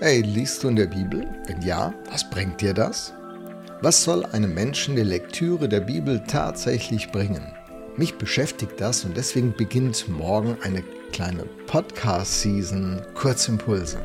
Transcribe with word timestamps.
Hey, 0.00 0.20
liest 0.20 0.62
du 0.62 0.68
in 0.68 0.76
der 0.76 0.86
Bibel? 0.86 1.26
Wenn 1.48 1.60
ja, 1.60 1.92
was 2.08 2.30
bringt 2.30 2.60
dir 2.60 2.72
das? 2.72 3.12
Was 3.82 4.04
soll 4.04 4.24
einem 4.26 4.54
Menschen 4.54 4.94
die 4.94 5.02
Lektüre 5.02 5.68
der 5.68 5.80
Bibel 5.80 6.22
tatsächlich 6.24 7.10
bringen? 7.10 7.42
Mich 7.96 8.14
beschäftigt 8.14 8.74
das 8.80 9.04
und 9.04 9.16
deswegen 9.16 9.52
beginnt 9.52 10.08
morgen 10.08 10.56
eine 10.62 10.84
kleine 11.10 11.42
Podcast-Season 11.66 13.02
Kurzimpulse. 13.14 13.98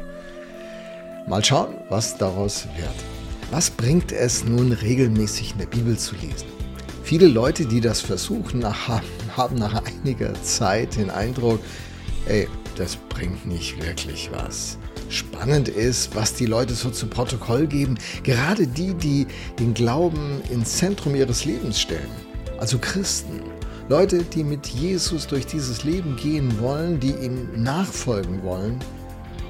Mal 1.28 1.46
schauen, 1.46 1.76
was 1.90 2.18
daraus 2.18 2.66
wird. 2.76 2.96
Was 3.52 3.70
bringt 3.70 4.12
es 4.12 4.44
nun 4.44 4.72
regelmäßig 4.72 5.52
in 5.52 5.60
der 5.60 5.68
Bibel 5.68 5.96
zu 5.96 6.16
lesen? 6.16 6.48
Viele 7.04 7.28
Leute, 7.28 7.68
die 7.68 7.82
das 7.82 8.02
versuchen, 8.02 8.66
haben 9.38 9.56
nach 9.60 9.84
einiger 9.86 10.34
Zeit 10.42 10.96
den 10.96 11.12
Eindruck, 11.12 11.60
ey, 12.26 12.48
das 12.78 12.96
bringt 12.96 13.46
nicht 13.46 13.80
wirklich 13.86 14.32
was 14.34 14.80
spannend 15.10 15.70
ist, 15.70 16.16
was 16.16 16.34
die 16.34 16.46
Leute 16.46 16.74
so 16.74 16.90
zu 16.90 17.08
Protokoll 17.08 17.68
geben. 17.68 17.98
Gerade 18.24 18.68
die, 18.68 18.94
die 18.94 19.28
den 19.60 19.74
Glauben 19.74 20.42
ins 20.50 20.78
Zentrum 20.78 21.16
ihres 21.16 21.46
Lebens 21.46 21.80
stellen. 21.80 22.12
Also 22.60 22.78
Christen. 22.80 23.42
Leute, 23.90 24.24
die 24.24 24.44
mit 24.44 24.68
Jesus 24.68 25.28
durch 25.28 25.46
dieses 25.46 25.84
Leben 25.84 26.16
gehen 26.16 26.60
wollen, 26.60 27.00
die 27.00 27.12
ihm 27.12 27.50
nachfolgen 27.62 28.42
wollen. 28.44 28.80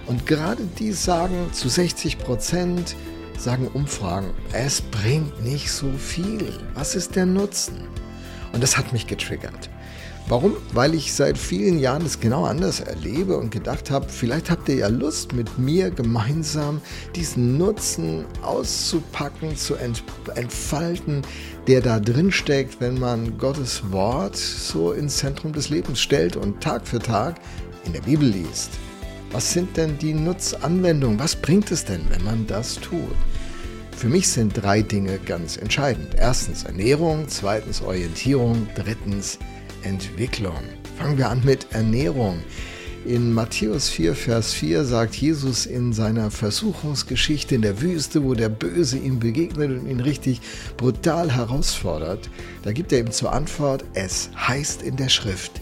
Und 0.08 0.26
gerade 0.26 0.64
die 0.80 0.92
sagen 0.92 1.50
zu 1.54 1.70
60 1.70 2.18
Prozent, 2.18 2.96
sagen 3.38 3.68
Umfragen, 3.74 4.32
es 4.52 4.82
bringt 4.82 5.44
nicht 5.44 5.72
so 5.72 5.92
viel. 5.98 6.60
Was 6.74 6.96
ist 6.96 7.16
der 7.16 7.26
Nutzen? 7.26 7.88
Und 8.54 8.62
das 8.62 8.78
hat 8.78 8.92
mich 8.94 9.08
getriggert. 9.08 9.70
Warum? 10.28 10.56
Weil 10.72 10.96
ich 10.96 11.14
seit 11.14 11.38
vielen 11.38 11.80
Jahren 11.80 12.06
es 12.06 12.20
genau 12.20 12.46
anders 12.46 12.80
erlebe 12.80 13.38
und 13.38 13.52
gedacht 13.52 13.92
habe, 13.92 14.08
vielleicht 14.08 14.50
habt 14.50 14.70
ihr 14.70 14.76
ja 14.76 14.88
Lust, 14.88 15.34
mit 15.34 15.60
mir 15.60 15.92
gemeinsam 15.92 16.82
diesen 17.14 17.58
Nutzen 17.58 18.26
auszupacken, 18.42 19.58
zu 19.58 19.76
entfalten, 19.76 21.24
der 21.68 21.82
da 21.82 22.00
drin 22.00 22.32
steckt, 22.32 22.80
wenn 22.80 22.98
man 23.00 23.38
Gottes 23.38 23.92
Wort 23.92 24.38
so 24.38 24.94
ins 24.94 25.18
Zentrum 25.18 25.52
des 25.52 25.70
Lebens 25.70 26.00
stellt 26.00 26.38
und 26.38 26.62
Tag 26.62 26.88
für 26.88 27.00
Tag 27.00 27.36
in 27.84 27.92
der 27.92 28.02
Bibel 28.02 28.28
liest. 28.28 28.72
Was 29.32 29.52
sind 29.52 29.76
denn 29.76 29.98
die 29.98 30.14
Nutzanwendungen? 30.14 31.20
Was 31.20 31.36
bringt 31.36 31.70
es 31.72 31.84
denn, 31.84 32.02
wenn 32.10 32.24
man 32.24 32.48
das 32.48 32.76
tut? 32.76 33.16
Für 33.98 34.08
mich 34.08 34.30
sind 34.30 34.54
drei 34.54 34.82
Dinge 34.82 35.20
ganz 35.20 35.58
entscheidend. 35.58 36.16
Erstens 36.18 36.64
Ernährung, 36.64 37.26
zweitens 37.28 37.82
Orientierung, 37.82 38.68
drittens 38.76 39.38
Entwicklung. 39.84 40.60
Fangen 40.98 41.18
wir 41.18 41.30
an 41.30 41.44
mit 41.44 41.68
Ernährung. 41.72 42.40
In 43.06 43.34
Matthäus 43.34 43.90
4, 43.90 44.16
Vers 44.16 44.54
4 44.54 44.86
sagt 44.86 45.16
Jesus 45.16 45.66
in 45.66 45.92
seiner 45.92 46.32
Versuchungsgeschichte 46.32 47.56
in 47.56 47.62
der 47.62 47.82
Wüste, 47.82 48.24
wo 48.24 48.34
der 48.34 48.48
Böse 48.48 48.98
ihm 48.98 49.20
begegnet 49.20 49.72
und 49.72 49.90
ihn 49.90 50.00
richtig 50.00 50.40
brutal 50.78 51.30
herausfordert, 51.30 52.30
da 52.64 52.72
gibt 52.72 52.94
er 52.94 53.00
ihm 53.00 53.12
zur 53.12 53.34
Antwort, 53.34 53.84
es 53.94 54.30
heißt 54.38 54.82
in 54.84 54.96
der 54.96 55.10
Schrift, 55.10 55.60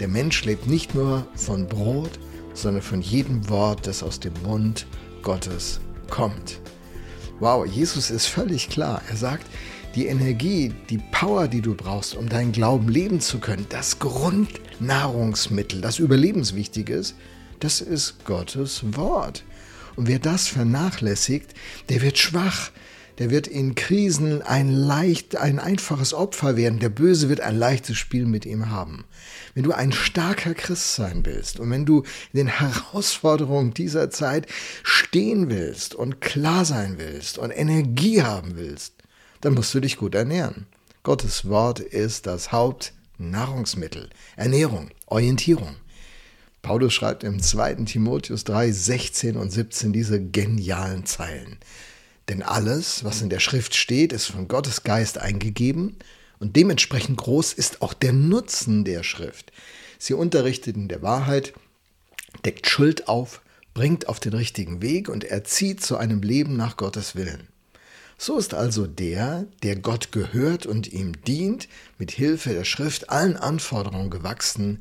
der 0.00 0.08
Mensch 0.08 0.44
lebt 0.44 0.66
nicht 0.66 0.94
nur 0.94 1.26
von 1.34 1.66
Brot, 1.66 2.18
sondern 2.52 2.82
von 2.82 3.00
jedem 3.00 3.48
Wort, 3.48 3.86
das 3.86 4.02
aus 4.02 4.20
dem 4.20 4.34
Mund 4.42 4.86
Gottes 5.22 5.80
kommt. 6.10 6.60
Wow, 7.40 7.66
Jesus 7.66 8.10
ist 8.10 8.26
völlig 8.26 8.68
klar. 8.68 9.00
Er 9.08 9.16
sagt, 9.16 9.46
die 9.94 10.06
Energie, 10.06 10.72
die 10.88 10.98
Power, 11.10 11.48
die 11.48 11.60
du 11.60 11.74
brauchst, 11.74 12.14
um 12.14 12.28
deinen 12.28 12.52
Glauben 12.52 12.88
leben 12.88 13.20
zu 13.20 13.38
können, 13.38 13.66
das 13.68 13.98
Grundnahrungsmittel, 13.98 15.80
das 15.80 15.98
überlebenswichtig 15.98 16.88
ist, 16.88 17.14
das 17.60 17.80
ist 17.80 18.24
Gottes 18.24 18.82
Wort. 18.96 19.44
Und 19.94 20.08
wer 20.08 20.18
das 20.18 20.48
vernachlässigt, 20.48 21.52
der 21.90 22.00
wird 22.00 22.18
schwach, 22.18 22.70
der 23.18 23.30
wird 23.30 23.46
in 23.46 23.74
Krisen 23.74 24.40
ein 24.40 24.70
leicht, 24.72 25.36
ein 25.36 25.58
einfaches 25.58 26.14
Opfer 26.14 26.56
werden. 26.56 26.78
Der 26.78 26.88
Böse 26.88 27.28
wird 27.28 27.42
ein 27.42 27.56
leichtes 27.56 27.98
Spiel 27.98 28.24
mit 28.24 28.46
ihm 28.46 28.70
haben. 28.70 29.04
Wenn 29.54 29.64
du 29.64 29.72
ein 29.72 29.92
starker 29.92 30.54
Christ 30.54 30.94
sein 30.94 31.24
willst 31.24 31.60
und 31.60 31.70
wenn 31.70 31.84
du 31.84 32.02
in 32.32 32.38
den 32.38 32.46
Herausforderungen 32.46 33.74
dieser 33.74 34.10
Zeit 34.10 34.46
stehen 34.82 35.50
willst 35.50 35.94
und 35.94 36.22
klar 36.22 36.64
sein 36.64 36.94
willst 36.96 37.36
und 37.36 37.50
Energie 37.50 38.22
haben 38.22 38.56
willst, 38.56 38.94
dann 39.42 39.54
musst 39.54 39.74
du 39.74 39.80
dich 39.80 39.98
gut 39.98 40.14
ernähren. 40.14 40.66
Gottes 41.02 41.48
Wort 41.48 41.80
ist 41.80 42.26
das 42.26 42.52
Hauptnahrungsmittel. 42.52 44.08
Ernährung, 44.36 44.90
Orientierung. 45.06 45.76
Paulus 46.62 46.94
schreibt 46.94 47.24
im 47.24 47.42
2. 47.42 47.74
Timotheus 47.86 48.44
3, 48.44 48.70
16 48.70 49.36
und 49.36 49.50
17 49.50 49.92
diese 49.92 50.24
genialen 50.24 51.04
Zeilen. 51.04 51.58
Denn 52.28 52.42
alles, 52.44 53.02
was 53.02 53.20
in 53.20 53.30
der 53.30 53.40
Schrift 53.40 53.74
steht, 53.74 54.12
ist 54.12 54.26
von 54.26 54.46
Gottes 54.46 54.84
Geist 54.84 55.18
eingegeben 55.18 55.96
und 56.38 56.54
dementsprechend 56.54 57.18
groß 57.18 57.52
ist 57.52 57.82
auch 57.82 57.94
der 57.94 58.12
Nutzen 58.12 58.84
der 58.84 59.02
Schrift. 59.02 59.50
Sie 59.98 60.14
unterrichtet 60.14 60.76
in 60.76 60.86
der 60.86 61.02
Wahrheit, 61.02 61.52
deckt 62.44 62.68
Schuld 62.68 63.08
auf, 63.08 63.42
bringt 63.74 64.08
auf 64.08 64.20
den 64.20 64.34
richtigen 64.34 64.82
Weg 64.82 65.08
und 65.08 65.24
erzieht 65.24 65.82
zu 65.82 65.96
einem 65.96 66.22
Leben 66.22 66.56
nach 66.56 66.76
Gottes 66.76 67.16
Willen. 67.16 67.48
So 68.24 68.38
ist 68.38 68.54
also 68.54 68.86
der, 68.86 69.46
der 69.64 69.74
Gott 69.74 70.12
gehört 70.12 70.64
und 70.64 70.92
ihm 70.92 71.24
dient, 71.24 71.66
mit 71.98 72.12
Hilfe 72.12 72.50
der 72.50 72.62
Schrift 72.62 73.10
allen 73.10 73.36
Anforderungen 73.36 74.10
gewachsen. 74.10 74.80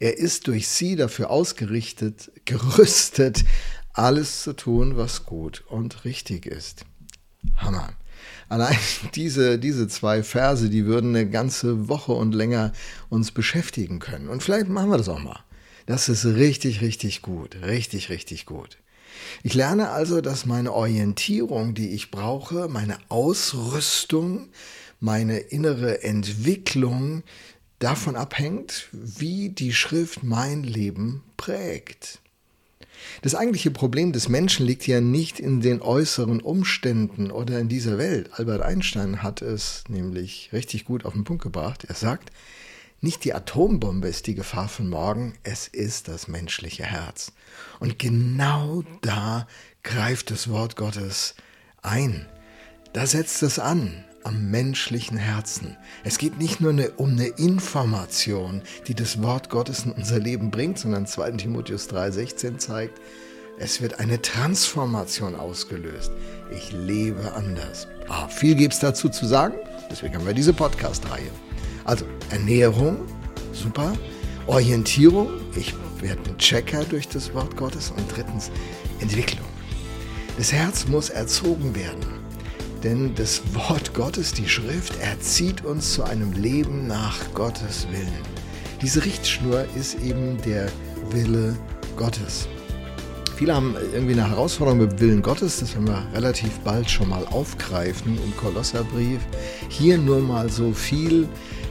Er 0.00 0.18
ist 0.18 0.48
durch 0.48 0.66
sie 0.66 0.96
dafür 0.96 1.30
ausgerichtet, 1.30 2.32
gerüstet, 2.44 3.44
alles 3.92 4.42
zu 4.42 4.54
tun, 4.54 4.96
was 4.96 5.26
gut 5.26 5.62
und 5.68 6.04
richtig 6.04 6.44
ist. 6.44 6.84
Hammer. 7.54 7.92
Allein 8.48 8.76
diese, 9.14 9.60
diese 9.60 9.86
zwei 9.86 10.24
Verse, 10.24 10.68
die 10.68 10.84
würden 10.84 11.14
eine 11.14 11.30
ganze 11.30 11.88
Woche 11.88 12.10
und 12.10 12.34
länger 12.34 12.72
uns 13.10 13.30
beschäftigen 13.30 14.00
können. 14.00 14.28
Und 14.28 14.42
vielleicht 14.42 14.68
machen 14.68 14.90
wir 14.90 14.98
das 14.98 15.08
auch 15.08 15.22
mal. 15.22 15.38
Das 15.86 16.08
ist 16.08 16.24
richtig, 16.24 16.80
richtig 16.80 17.22
gut. 17.22 17.54
Richtig, 17.62 18.10
richtig 18.10 18.44
gut. 18.44 18.81
Ich 19.42 19.54
lerne 19.54 19.90
also, 19.90 20.20
dass 20.20 20.46
meine 20.46 20.72
Orientierung, 20.72 21.74
die 21.74 21.90
ich 21.90 22.10
brauche, 22.10 22.68
meine 22.68 22.98
Ausrüstung, 23.08 24.48
meine 25.00 25.38
innere 25.38 26.02
Entwicklung 26.02 27.22
davon 27.78 28.14
abhängt, 28.14 28.88
wie 28.92 29.48
die 29.48 29.72
Schrift 29.72 30.22
mein 30.22 30.62
Leben 30.62 31.22
prägt. 31.36 32.20
Das 33.22 33.34
eigentliche 33.34 33.70
Problem 33.70 34.12
des 34.12 34.28
Menschen 34.28 34.64
liegt 34.64 34.86
ja 34.86 35.00
nicht 35.00 35.40
in 35.40 35.60
den 35.60 35.82
äußeren 35.82 36.40
Umständen 36.40 37.30
oder 37.30 37.58
in 37.58 37.68
dieser 37.68 37.98
Welt. 37.98 38.30
Albert 38.34 38.62
Einstein 38.62 39.22
hat 39.22 39.42
es 39.42 39.84
nämlich 39.88 40.50
richtig 40.52 40.84
gut 40.84 41.04
auf 41.04 41.12
den 41.12 41.24
Punkt 41.24 41.42
gebracht. 41.42 41.84
Er 41.88 41.94
sagt, 41.96 42.30
nicht 43.02 43.24
die 43.24 43.34
Atombombe 43.34 44.06
ist 44.06 44.28
die 44.28 44.36
Gefahr 44.36 44.68
von 44.68 44.88
morgen, 44.88 45.34
es 45.42 45.66
ist 45.66 46.06
das 46.06 46.28
menschliche 46.28 46.84
Herz. 46.84 47.32
Und 47.80 47.98
genau 47.98 48.84
da 49.00 49.48
greift 49.82 50.30
das 50.30 50.48
Wort 50.48 50.76
Gottes 50.76 51.34
ein. 51.82 52.28
Da 52.92 53.04
setzt 53.06 53.42
es 53.42 53.58
an 53.58 54.04
am 54.22 54.52
menschlichen 54.52 55.16
Herzen. 55.16 55.76
Es 56.04 56.16
geht 56.16 56.38
nicht 56.38 56.60
nur 56.60 56.70
eine, 56.70 56.92
um 56.92 57.10
eine 57.10 57.26
Information, 57.26 58.62
die 58.86 58.94
das 58.94 59.20
Wort 59.20 59.50
Gottes 59.50 59.84
in 59.84 59.90
unser 59.90 60.20
Leben 60.20 60.52
bringt, 60.52 60.78
sondern 60.78 61.04
2 61.04 61.32
Timotheus 61.32 61.90
3,16 61.90 62.58
zeigt, 62.58 63.00
es 63.58 63.80
wird 63.80 63.98
eine 63.98 64.22
Transformation 64.22 65.34
ausgelöst. 65.34 66.12
Ich 66.56 66.70
lebe 66.70 67.32
anders. 67.32 67.88
Ah, 68.08 68.28
viel 68.28 68.54
gibt 68.54 68.74
es 68.74 68.78
dazu 68.78 69.08
zu 69.08 69.26
sagen, 69.26 69.54
deswegen 69.90 70.14
haben 70.14 70.26
wir 70.26 70.34
diese 70.34 70.52
Podcast-Reihe. 70.52 71.30
Also 71.84 72.04
Ernährung, 72.30 72.98
super. 73.52 73.92
Orientierung, 74.46 75.28
ich 75.54 75.74
werde 76.00 76.20
ein 76.28 76.38
Checker 76.38 76.84
durch 76.84 77.08
das 77.08 77.32
Wort 77.34 77.56
Gottes. 77.56 77.92
Und 77.96 78.04
drittens 78.14 78.50
Entwicklung. 79.00 79.46
Das 80.36 80.52
Herz 80.52 80.86
muss 80.86 81.10
erzogen 81.10 81.74
werden. 81.74 82.22
Denn 82.82 83.14
das 83.14 83.42
Wort 83.54 83.94
Gottes, 83.94 84.32
die 84.32 84.48
Schrift, 84.48 85.00
erzieht 85.00 85.64
uns 85.64 85.92
zu 85.92 86.02
einem 86.02 86.32
Leben 86.32 86.88
nach 86.88 87.16
Gottes 87.32 87.86
Willen. 87.92 88.32
Diese 88.80 89.04
Richtschnur 89.04 89.64
ist 89.76 90.00
eben 90.00 90.36
der 90.42 90.68
Wille 91.10 91.56
Gottes. 91.96 92.48
Viele 93.36 93.54
haben 93.54 93.76
irgendwie 93.92 94.12
eine 94.12 94.28
Herausforderung 94.28 94.80
mit 94.80 94.92
dem 94.92 95.00
Willen 95.00 95.22
Gottes, 95.22 95.60
das 95.60 95.74
werden 95.74 95.86
wir 95.88 96.06
relativ 96.14 96.58
bald 96.60 96.90
schon 96.90 97.08
mal 97.08 97.24
aufgreifen 97.26 98.18
im 98.22 98.36
Kolosserbrief. 98.36 99.20
Hier 99.68 99.98
nur 99.98 100.20
mal 100.20 100.48
so 100.48 100.72
viel. 100.72 101.28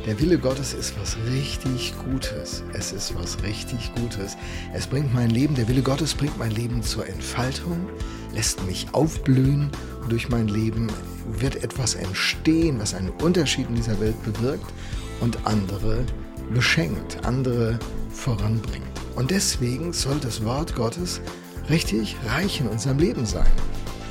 Der 0.07 0.19
Wille 0.19 0.39
Gottes 0.39 0.73
ist 0.73 0.99
was 0.99 1.15
richtig 1.31 1.93
Gutes. 2.03 2.63
Es 2.73 2.91
ist 2.91 3.13
was 3.13 3.41
richtig 3.43 3.93
Gutes. 3.93 4.35
Es 4.73 4.87
bringt 4.87 5.13
mein 5.13 5.29
Leben, 5.29 5.53
der 5.53 5.67
Wille 5.67 5.83
Gottes 5.83 6.15
bringt 6.15 6.39
mein 6.39 6.49
Leben 6.49 6.81
zur 6.81 7.07
Entfaltung, 7.07 7.87
lässt 8.33 8.65
mich 8.65 8.87
aufblühen 8.93 9.69
und 10.01 10.11
durch 10.11 10.27
mein 10.27 10.47
Leben 10.47 10.87
wird 11.27 11.63
etwas 11.63 11.93
entstehen, 11.93 12.79
was 12.79 12.95
einen 12.95 13.11
Unterschied 13.21 13.69
in 13.69 13.75
dieser 13.75 13.99
Welt 13.99 14.15
bewirkt 14.23 14.73
und 15.19 15.45
andere 15.45 16.03
beschenkt, 16.51 17.23
andere 17.23 17.77
voranbringt. 18.11 18.87
Und 19.15 19.29
deswegen 19.29 19.93
soll 19.93 20.17
das 20.19 20.43
Wort 20.43 20.75
Gottes 20.75 21.21
richtig 21.69 22.15
reich 22.25 22.59
in 22.59 22.67
unserem 22.67 22.97
Leben 22.97 23.27
sein. 23.27 23.51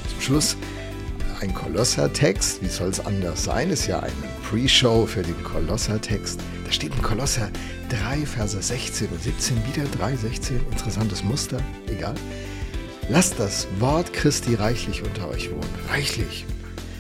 Zum 0.08 0.20
Schluss 0.20 0.56
ein 1.40 1.54
Kolosser-Text. 1.54 2.62
Wie 2.62 2.68
soll 2.68 2.88
es 2.88 3.04
anders 3.04 3.44
sein? 3.44 3.70
Ist 3.70 3.86
ja 3.86 4.00
eine 4.00 4.12
Pre-Show 4.48 5.06
für 5.06 5.22
den 5.22 5.42
Kolosser-Text. 5.42 6.40
Da 6.64 6.72
steht 6.72 6.94
in 6.94 7.02
Kolosser 7.02 7.50
3, 7.88 8.26
Verse 8.26 8.60
16 8.60 9.08
und 9.08 9.22
17, 9.22 9.56
wieder 9.66 9.88
3, 9.98 10.16
16. 10.16 10.60
Interessantes 10.70 11.24
Muster, 11.24 11.58
egal. 11.88 12.14
Lasst 13.08 13.40
das 13.40 13.66
Wort 13.78 14.12
Christi 14.12 14.54
reichlich 14.54 15.02
unter 15.02 15.28
euch 15.28 15.50
wohnen. 15.50 15.74
Reichlich. 15.88 16.46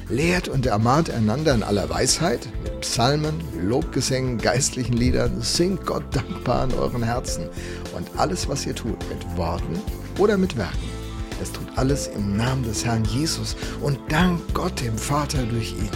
Lehrt 0.08 0.48
und 0.48 0.66
ermahnt 0.66 1.08
einander 1.10 1.54
in 1.54 1.62
aller 1.62 1.88
Weisheit, 1.88 2.48
mit 2.64 2.80
Psalmen, 2.80 3.40
Lobgesängen, 3.62 4.38
geistlichen 4.38 4.94
Liedern, 4.94 5.40
singt 5.40 5.86
Gott 5.86 6.02
dankbar 6.10 6.64
in 6.64 6.74
euren 6.74 7.04
Herzen 7.04 7.48
und 7.96 8.08
alles, 8.18 8.48
was 8.48 8.66
ihr 8.66 8.74
tut, 8.74 8.98
mit 9.08 9.36
Worten 9.36 9.80
oder 10.18 10.36
mit 10.36 10.56
Werken. 10.56 10.99
Es 11.40 11.50
tut 11.52 11.66
alles 11.76 12.08
im 12.08 12.36
Namen 12.36 12.62
des 12.62 12.84
Herrn 12.84 13.04
Jesus 13.04 13.56
und 13.80 13.98
dank 14.08 14.40
Gott 14.52 14.80
dem 14.80 14.96
Vater 14.96 15.42
durch 15.44 15.72
ihn. 15.72 15.90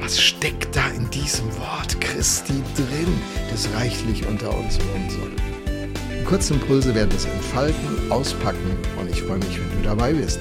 Was 0.00 0.20
steckt 0.20 0.74
da 0.74 0.88
in 0.88 1.08
diesem 1.10 1.46
Wort 1.58 2.00
Christi 2.00 2.62
drin, 2.74 3.20
das 3.50 3.68
reichlich 3.74 4.26
unter 4.26 4.52
uns 4.56 4.78
wohnen 4.78 5.10
soll? 5.10 6.24
Kurzimpulse 6.24 6.94
werden 6.94 7.10
es 7.14 7.26
entfalten, 7.26 8.10
auspacken 8.10 8.76
und 8.98 9.10
ich 9.10 9.22
freue 9.22 9.38
mich, 9.38 9.58
wenn 9.58 9.82
du 9.82 9.88
dabei 9.88 10.12
bist. 10.12 10.40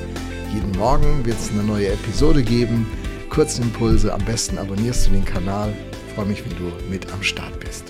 Jeden 0.53 0.71
Morgen 0.71 1.23
wird 1.25 1.37
es 1.37 1.51
eine 1.51 1.63
neue 1.63 1.89
Episode 1.89 2.41
geben. 2.41 2.87
Kurzimpulse, 3.29 4.13
am 4.13 4.23
besten 4.25 4.57
abonnierst 4.57 5.07
du 5.07 5.11
den 5.11 5.25
Kanal. 5.25 5.73
Ich 6.07 6.13
freue 6.15 6.25
mich, 6.25 6.43
wenn 6.43 6.57
du 6.57 6.71
mit 6.89 7.11
am 7.11 7.21
Start 7.21 7.59
bist. 7.59 7.88